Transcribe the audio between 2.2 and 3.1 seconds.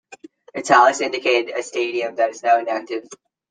is now inactive.